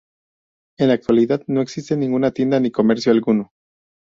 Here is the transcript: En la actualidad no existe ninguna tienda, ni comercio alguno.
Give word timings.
En 0.79 0.87
la 0.87 0.95
actualidad 0.95 1.43
no 1.45 1.61
existe 1.61 1.95
ninguna 1.95 2.31
tienda, 2.31 2.59
ni 2.59 2.71
comercio 2.71 3.11
alguno. 3.11 3.51